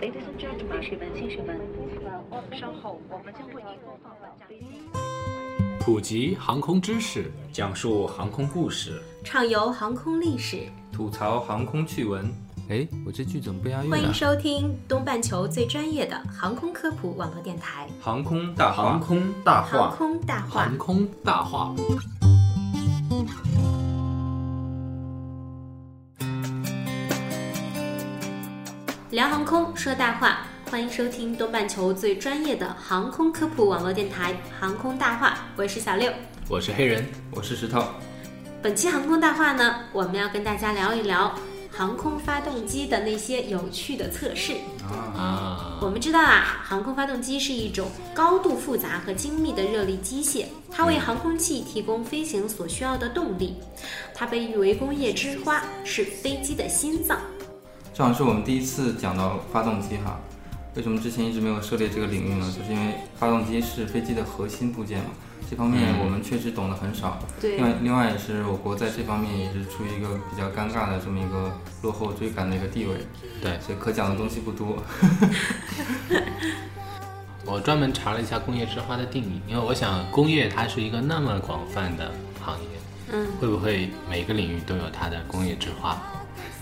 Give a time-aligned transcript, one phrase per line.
[0.00, 1.60] Ladies and gentlemen，士们、先生们，
[2.58, 4.48] 稍后我们将为您播放本站。
[5.78, 12.32] 普及航空知识，讲述航空故事，畅游航空历史，吐槽航空趣闻。
[12.70, 14.12] 哎，我这句怎么不押韵欢迎啊？
[14.14, 20.74] 收听东半球最专业的航空科普网络电台航空大话，航空大《航话，空大话航》。
[20.78, 21.74] 空大话。
[29.20, 36.10] 聊航空说大话，欢迎收听东半球最专业的航空科普网络电台《航空大话》，我是小六。
[36.48, 37.84] 我是黑人，我是石头。
[38.62, 41.34] 本期航空大话呢，我们要跟大家聊一聊
[41.70, 44.54] 航空发动机的那些有趣的测试。
[45.14, 53.56] 啊，我们知道啊，航空发动机是一种高度复杂和精密的热力机械，它为航空器提供飞行所需要的动力。
[54.14, 57.20] 它被誉为工业之花，是飞机的心脏。
[58.00, 60.18] 这好像是我们第一次讲到发动机哈。
[60.74, 62.50] 为什么之前一直没有涉猎这个领域呢？
[62.50, 65.10] 就是因为发动机是飞机的核心部件嘛，
[65.50, 67.18] 这方面我们确实懂得很少。
[67.38, 72.94] 对另外，另外也是我国在这方面也是处于一个比较尴尬的这么一个落后追赶的一个地位，
[73.42, 74.82] 对所以可讲的东西不多。
[77.44, 82.66] 我专门查了一下工业之花的定义，因为我想工业它是一个那么广泛的行业，
[83.12, 86.00] 嗯，会不会每个领域都有它的工业之花？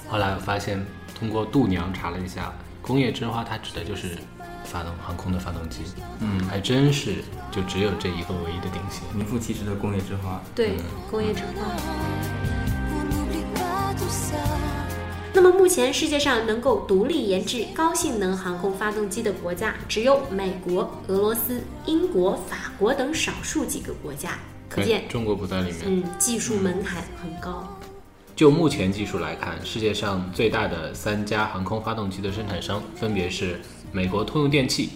[0.08, 0.84] 后来我发现，
[1.19, 4.16] 通过度娘查了一下，工业之花它指的就是
[4.64, 5.80] 发动航空的发动机，
[6.20, 7.16] 嗯，还真是
[7.50, 9.02] 就只有这一个唯一的定型。
[9.14, 10.41] 名副其实的工业之花。
[10.55, 10.77] 对，
[11.11, 11.74] 工业之花。
[15.34, 25.80] 那么目前世界上能够独立研制高性能航空发动机的国家，只有美国、俄罗斯、英国、法国等少数几个国家，可见，中国不在里面。
[25.84, 27.78] 嗯，技术门槛很高。
[28.39, 33.61] 就目前技术来看，世界上最大的三家航空发动机的生产商分别是
[33.91, 34.91] 美国通用电气、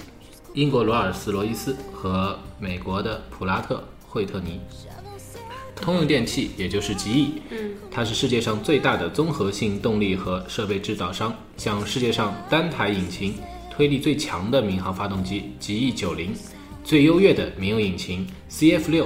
[0.54, 4.60] 英国罗尔斯罗伊斯和美国的普拉特惠特尼。
[5.74, 13.34] 通用电气，也就是极翼，嗯，它是世界上最大的综合性动力和设备制造商，像世界上单台引擎
[13.68, 16.32] 推力最强的民航发动机吉翼九零，
[16.84, 19.04] 最优越的民用引擎 CF 六，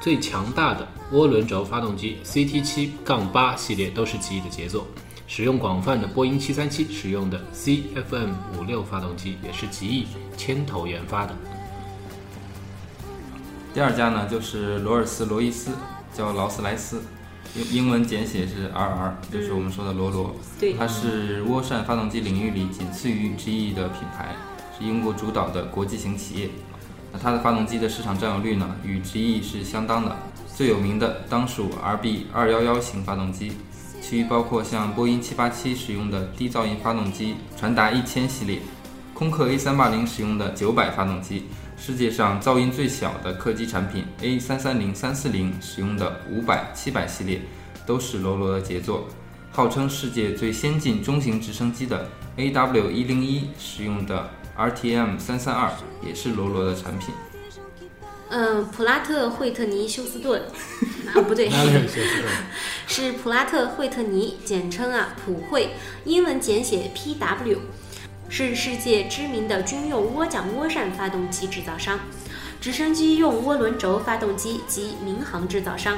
[0.00, 4.84] 最强大的涡轮轴发动机 CT 七杠八系列都是极翼的杰作。
[5.28, 11.32] 使用广泛的波音七三七使用的 CFM 五六发动机也是极翼牵头研发的。
[13.72, 15.70] 第二家呢就是罗尔斯罗伊斯，
[16.12, 17.00] 叫劳斯莱斯，
[17.54, 20.34] 英英文简写是 RR，就是我们说的罗罗。
[20.58, 24.34] 对它是涡扇发动机领域里仅次于 GE 的品牌，
[24.76, 26.50] 是英国主导的国际型企业。
[27.12, 30.16] 那它的发动机的市场占有率呢，与 GE 是相当的。
[30.54, 33.52] 最有名的当属 RB 二幺幺型发动机，
[34.00, 38.60] 其余包括像波音七八七使用的低噪音发动机传达一千系列，
[39.12, 47.40] 空客 A 三八零使用的九百发动机，世界上噪音最小的客机产品 A 三三零、三四零使用的五百、七百系列，
[47.84, 49.08] 都是罗罗的杰作。
[49.50, 55.68] 号称世界最先进中型直升机的 AW 一零一使用的 RTM 三三二
[56.00, 57.12] 也是罗罗的产品。
[58.30, 60.42] 嗯，普拉特惠特尼休斯顿，
[61.14, 61.50] 啊不对，
[62.86, 65.70] 是普拉特惠特尼，简称啊普惠，
[66.04, 67.58] 英文简写 PW，
[68.28, 72.00] 是世界知名的军用涡桨涡扇发动机制造商，
[72.60, 75.96] 直升机用涡轮轴发动机及民航制造商。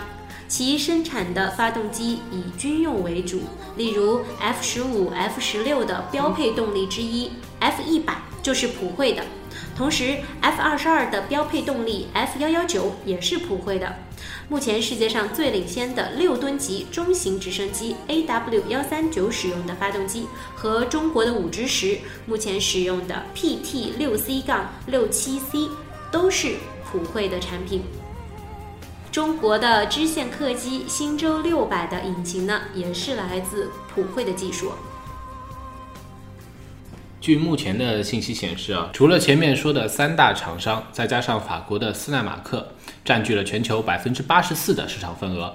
[0.48, 3.40] 其生产的发动机以军用为主，
[3.76, 9.24] 例如 F 十五、F 十六的标配动力之一 F 一百就是普惠的。
[9.76, 13.94] 同时，F 二十二的标配动力 F 幺幺九也是普惠的。
[14.48, 25.68] 目前世界上最领先的六吨级中型直升机 AW 幺三九使用的发动机和中国的五直十目前使用的 PT 六 C 杠六七 C
[26.10, 26.54] 都是
[26.90, 27.82] 普惠的产品。
[29.12, 34.72] 中国的支线客机新舟六百的引擎呢，也是来自普惠的技术。
[37.26, 42.64] 据目前的信息显示啊，除了前面说的三大厂商，再加上法国的斯奈马克，
[43.04, 45.52] 占据了全球百分之八十四的市场份额。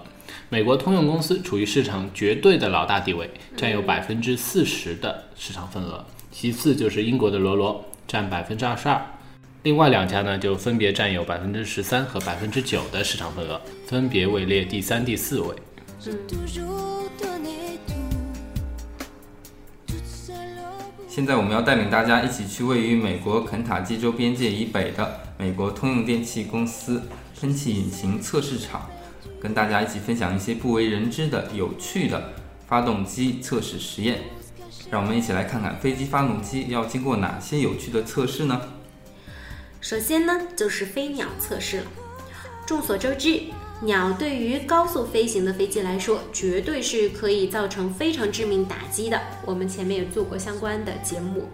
[0.49, 6.03] 美国通用公司处于市场绝对的老大地位，占有百分之四十的市场份额。
[6.29, 9.01] 其次就是英国的罗罗，占百分之二十二。
[9.63, 15.55] 另外两家呢，就分别占有百分之十三和百分之九的市场份额，分别位列第三、第四位。
[21.13, 27.03] 现在我们要带领大家一起去位于美国肯塔基州边界以北的美国通用电气公司
[27.37, 28.89] 喷气引擎测试场，
[29.37, 32.31] 跟大家一起分享一些不为人知的有趣的
[32.65, 34.21] 发动机测试实验。
[34.89, 38.61] 让我们一起来看看飞机发动机要经过哪些有趣的测试呢？
[39.81, 41.83] 首先呢，就是飞鸟测试。
[42.65, 43.47] 众所周知，
[43.83, 49.19] 鸟对于高速飞行的飞机来说，绝对是可以造成非常致命打击的。
[49.43, 51.49] 我们前面也做过相关的节目。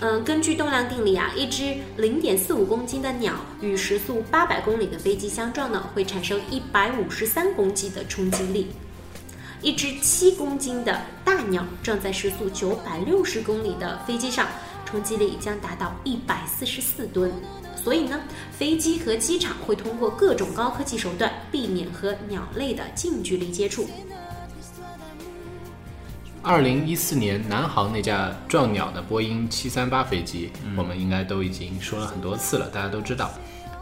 [0.00, 8.68] 嗯，根据动量定理啊，一只零点四五公斤的鸟与时速八百公里的飞机相撞呢，会产生一百五十三公斤的冲击力。
[9.60, 14.46] 一只七公斤的大鸟撞在时速九百六十公里的飞机上，
[14.84, 17.32] 冲击力将达到一百四十四吨。
[17.82, 18.20] 所以呢，
[18.50, 23.88] 飞机和机场会通过各种高科技手段，避免和鸟类的近距离接触。
[26.42, 33.30] 二零一四年南航那架撞鸟的波音七三八飞机，我们应该都已经说了很多次了，大家都知道，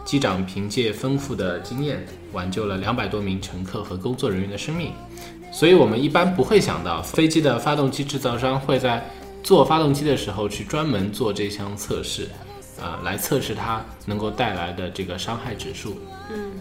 [0.04, 4.92] 机长凭借丰富的经验，挽救了两百多名乘客和工作人员的生命。
[5.52, 9.08] 所以，我们一般不会想到飞机的发动机制造商会在
[9.42, 12.28] 做发动机的时候去专门做这项测试，
[12.80, 15.98] 啊，来测试它能够带来的这个伤害指数。
[16.30, 16.52] 嗯，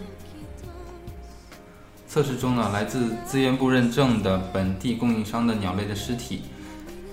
[2.08, 6.42] 测试中呢，来自资源部认证的本地供应商的鸟类的尸体，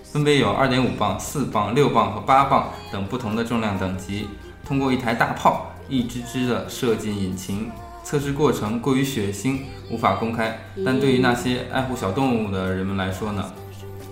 [0.04, 4.28] 分别有二点五磅、四磅、六磅和八磅等不同的重量等级，
[4.66, 7.70] 通过一台大炮一支支的射进引擎。
[8.06, 9.60] 测试过程过于血腥，
[9.90, 10.60] 无法公开。
[10.86, 13.52] 但对于那些爱护小动物的人们来说呢，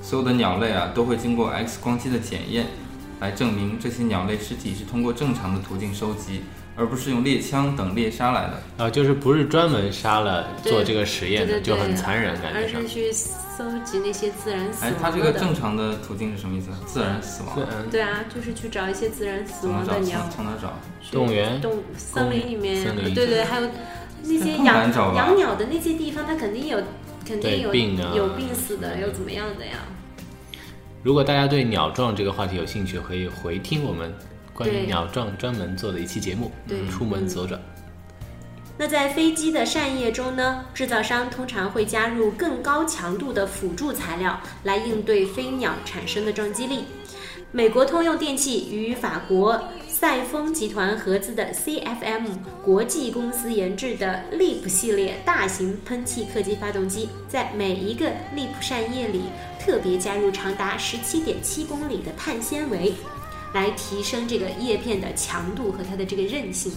[0.02, 2.68] 所有的鸟类啊都会经过 X 光机的检验，
[3.22, 6.42] 来证明这些鸟类尸体是通过正常的途径收集，
[6.76, 8.84] 而不是用猎枪等猎杀来的。
[8.84, 12.88] 啊，就是不是专门杀了做这个实验的，就很残忍感觉上而是。
[12.88, 15.26] 去搜集那些自然死哎，它亡的。
[15.26, 16.72] 这个正常的途径是什么意思？
[16.88, 17.56] 自然死亡
[17.92, 18.02] 对，。
[18.02, 19.68] 啊，就是去找一些自然死？
[19.68, 20.74] 亡的鸟从，哪找？
[21.12, 23.70] 动物园动森林里面，森林对对，还有
[24.24, 26.82] 那些养养鸟的那些地方，它肯定有，
[27.24, 29.74] 肯定有病啊有病死的，有怎么样的呀？
[31.04, 34.14] 如果大家对鸟撞这个话题有兴趣，可以回听我们
[34.54, 37.60] 关于鸟撞专门做的一期节目对《出门左转》。
[38.78, 46.86] 那在飞机的扇叶中呢，制造商通常会加入更高强度的辅助材料来应对飞鸟产生的撞击力。
[47.52, 49.60] 美国通用电气与法国
[50.02, 52.26] 赛丰集团合资的 CFM
[52.66, 59.26] 国际公司研制的 LEAP 系列大型喷气客机发动机，在每一个 LEAP 扇叶里
[59.60, 62.96] 特别加入长达十七点七公里的碳纤维，
[63.54, 66.74] 来提升这个叶片的强度和它的这个韧性。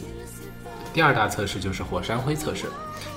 [0.93, 2.67] 第二大测试就是火山灰测试。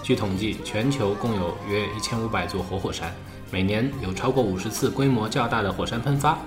[0.01, 3.13] 据统计，全球共有约一千五百座活火山，
[3.51, 6.39] 每年有超过五十次规模较大的火山喷发。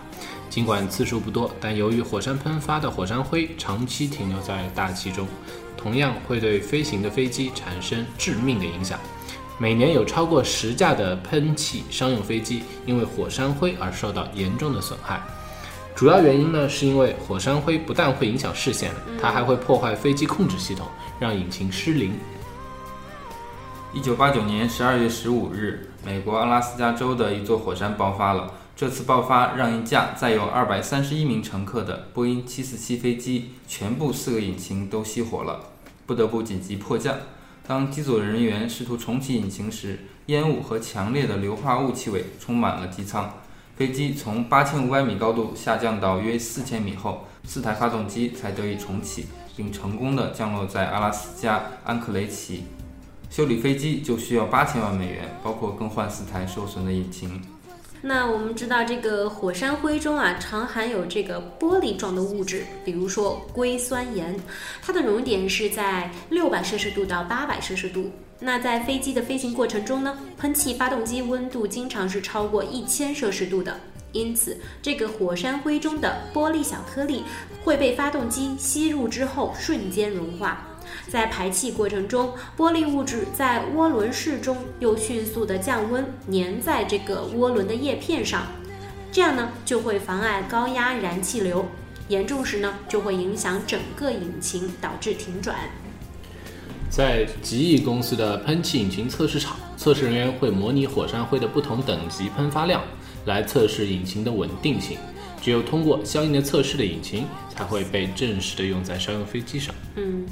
[0.51, 5.27] 尽管次数不多，但由于火山喷发的火山灰长期停留在大气中，
[5.77, 8.99] 同样会对飞行的飞机产生致命的影响。
[9.59, 15.23] 每年有超过十架的喷气商用飞机因为火山灰而受到严重的损害。
[15.95, 20.87] 主要原因呢，是因为火山灰不但会影响视线，它还会破坏飞机控制系统，
[21.21, 22.15] 让引擎失灵。
[23.93, 28.53] 一九八九年十二月十五日，美国阿拉斯加州的一座火山爆发了。
[28.81, 35.61] 这次爆发让一架载有二百三十一名乘客的波音七四七飞机全部四个引擎都熄火了，
[36.07, 37.15] 不得不紧急迫降。
[37.67, 43.31] 当机组人员试图重启引擎时，烟雾和强烈的硫化物气味充满了机舱。
[43.77, 52.65] 飞机从八千五百米高度下降到约四千米后，四台发动机才得以重启，并成功的降落在阿拉斯加安克雷奇。
[53.29, 57.43] 修理飞机就需要八千万美元，包括更换四台受损的引擎。
[58.03, 64.35] 那我们知道，这个火山灰中啊，常含有这个玻璃状的物质，比如说硅酸盐，
[64.81, 68.11] 它的熔点是在六百摄氏度到八百摄氏度。
[68.39, 73.79] 那在飞机的飞行过程中呢，喷气发动机温度经常是超过一千摄氏度的，
[74.13, 77.23] 因此这个火山灰中的玻璃小颗粒
[77.63, 80.67] 会被发动机吸入之后瞬间融化。
[81.09, 88.47] 在排气过程中，玻璃物质在涡轮室中又迅速的降温，粘在这个涡轮的叶片上，
[89.11, 91.67] 这样呢就会妨碍高压燃气流，
[92.09, 95.57] 严重时呢就会影响整个引擎，导致停转。
[96.89, 102.83] 在吉翼公司的喷气引擎测试场，测试人员会模拟火山灰的不同等级喷发量，
[103.27, 104.99] 来测试引擎的稳定性。
[105.41, 109.75] 只有通过相应的测试的引擎，才会被正式的用在商用飞机上。
[109.95, 110.27] 嗯，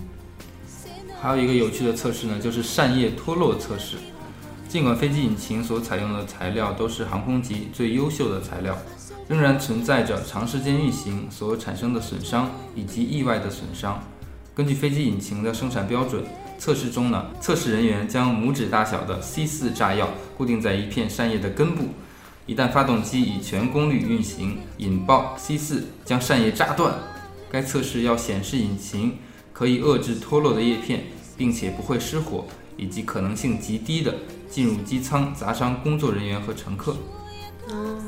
[1.21, 3.97] 还有一个有趣的测试呢，就是扇叶脱落测试。
[4.69, 8.77] 尽管飞机引擎所采用的材料都是航空级最优秀的材料，
[9.27, 14.03] 仍然存在着长时间运行所产生的损伤以及意外的损伤。
[14.55, 16.23] 根据飞机引擎的生产标准，
[16.59, 21.87] 测试中呢，测试人员将拇指大小的 C 4炸药固定在一片扇叶的根部，
[22.47, 26.95] 一旦发动机以全功率运行，引爆 C4 将扇叶炸断。
[27.51, 29.17] 该测试要显示引擎
[29.59, 31.03] 可以遏制脱落的叶片，
[31.37, 32.45] 并且不会失火，
[32.77, 34.15] 以及可能性极低的
[34.49, 36.97] 进入机舱砸伤工作人员和乘客。
[37.69, 38.00] 哦，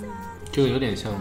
[0.53, 1.13] 这个有点像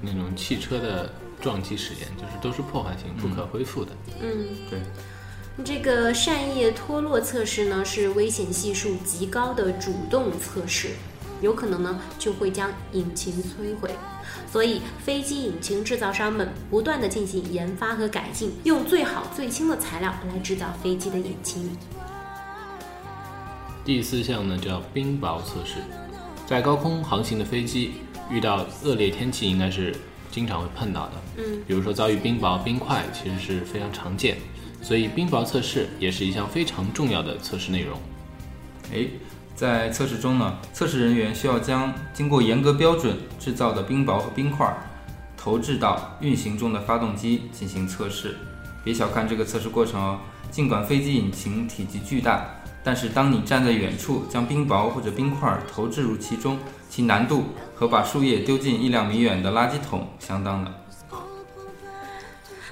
[0.00, 3.90] 那种汽车的撞击实验，就是都是破坏性、不可恢复的。
[4.22, 4.80] 嗯，对，
[5.64, 10.90] 这个扇叶脱落测试呢是危险系数极高的主动测试，
[11.40, 13.90] 有可能呢就会将引擎摧毁。
[14.50, 21.70] 所以，飞机引擎制造商们不断地进行研发和改进，用最好最轻的材料来制造飞机的引擎。
[23.84, 25.76] 第四项呢叫冰雹测试，
[26.46, 27.92] 在高空航行的飞机
[28.30, 29.94] 遇到恶劣天气，应该是
[30.30, 31.12] 经常会碰到的。
[31.38, 34.36] 嗯，比如说遭遇冰雹、冰块，其实是非常常见，
[34.82, 37.98] 所以冰雹测试也是一项非常重要的测试内容。
[38.92, 39.06] 哎，
[39.58, 44.72] 在测试中呢，测试人员需要将经过严格标准制造的冰雹和冰块
[45.36, 48.36] 投掷到运行中的发动机进行测试。
[48.84, 52.48] 别小看这个测试过程哦，尽管飞机引擎体积巨大，
[52.84, 56.56] 但是当你站在远处将冰雹或者冰块投掷入其中，
[56.88, 60.72] 其难度和把树叶丢进一两米远的垃圾桶相当的。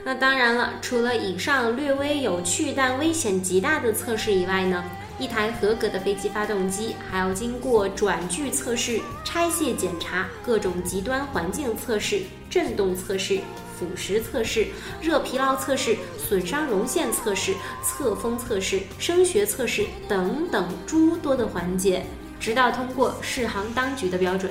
[0.05, 4.85] 那当然了，除了以上略微有趣但危险极大的测试以外呢，
[5.19, 12.21] 一台合格的飞机发动机还要经过转距测试、拆卸检查、各种极端环境测试、
[12.51, 13.41] 振动测试、
[13.79, 14.67] 腐蚀测试、
[15.01, 22.05] 热疲劳测试、损伤容线测试、侧风测试、声学测试等等诸多的环节，
[22.39, 24.51] 直到通过适航当局的标准。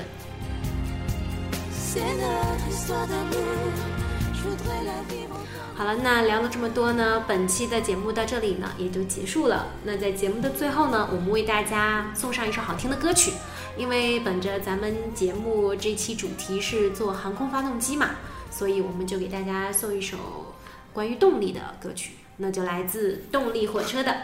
[5.78, 9.68] 好了，那聊了这么多呢，本期的节目到这里呢也就结束了。
[9.84, 13.34] 那在节目的最后呢，我们为大家送上一首好听的歌曲，
[13.78, 18.12] 因为本着咱们节目这期主题是做航空发动机嘛，
[18.50, 20.56] 所以我们就给大家送一首
[20.94, 24.12] 关于动力的歌曲，那就来自动力火车的《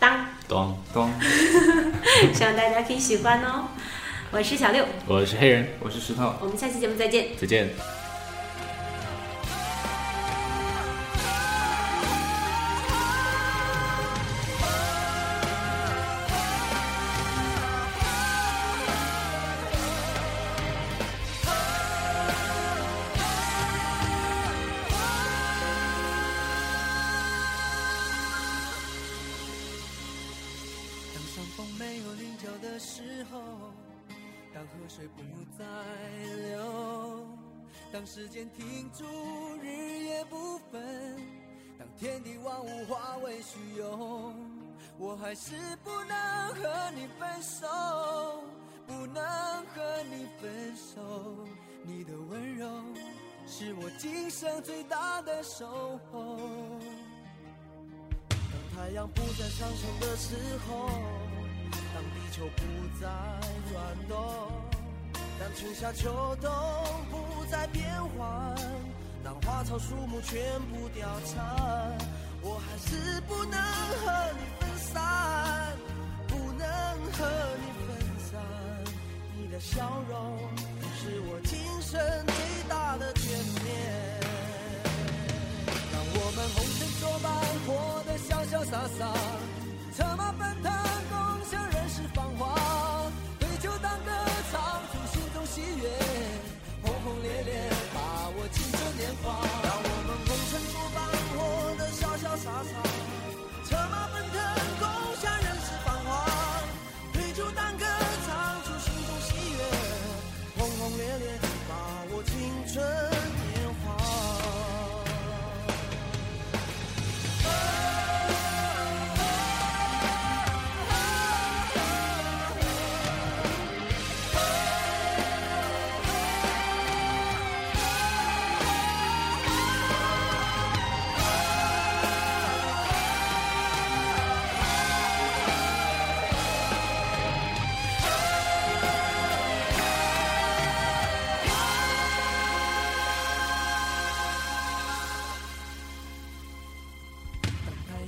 [0.00, 1.08] 当咚，咚，》，
[2.34, 3.68] 希望大家可以喜欢哦。
[4.32, 6.34] 我是小六，我是黑人，我是石头。
[6.40, 7.28] 我们下期节目再见。
[7.40, 7.97] 再见。
[34.98, 35.22] 水不
[35.56, 35.64] 再
[36.48, 37.24] 流，
[37.92, 39.04] 当时间停住，
[39.62, 39.68] 日
[40.02, 41.16] 夜不分，
[41.78, 44.34] 当天地万物化为虚有，
[44.98, 46.16] 我还是不能
[46.56, 47.68] 和你分手，
[48.88, 49.22] 不能
[49.66, 51.46] 和你分手。
[51.84, 52.68] 你的温柔
[53.46, 56.36] 是我今生最大的守候。
[58.30, 58.38] 当
[58.74, 60.34] 太阳不再上升的时
[60.66, 60.88] 候，
[61.70, 63.06] 当地球不再
[63.70, 64.67] 转动，
[65.40, 66.50] 当春夏秋冬
[67.10, 68.54] 不再变换，
[69.22, 71.96] 当花草树木全部凋残，
[72.42, 75.76] 我还是不能和你分散，
[76.26, 76.66] 不能
[77.12, 77.24] 和
[77.60, 78.40] 你分散。
[79.36, 80.38] 你的笑容
[80.98, 82.34] 是我今生最
[82.68, 83.28] 大的眷
[83.64, 83.68] 恋。
[85.92, 87.26] 让我们红尘作伴，
[87.64, 87.68] 活
[88.04, 89.06] 得潇潇洒洒，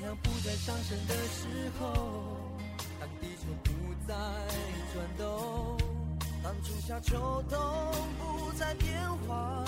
[0.00, 1.46] 太阳不再上升的时
[1.78, 1.84] 候，
[2.98, 3.70] 当地球不
[4.08, 4.14] 再
[4.94, 5.76] 转动，
[6.42, 7.60] 当春夏秋冬
[8.18, 9.62] 不再变化，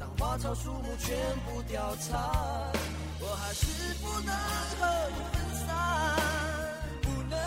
[0.00, 2.18] 当花草树木全部凋残，
[3.20, 3.66] 我还是
[4.00, 4.34] 不能
[4.80, 5.76] 和你分散，
[7.02, 7.38] 不能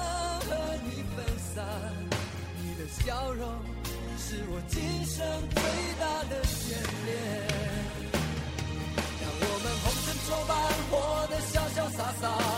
[0.41, 1.25] 和你分
[1.55, 1.65] 散。
[2.61, 3.49] 你的笑容，
[4.19, 5.63] 是我今生最
[5.99, 7.09] 大的眷恋。
[9.21, 10.51] 让我们红尘作伴，
[11.97, 12.50] 活得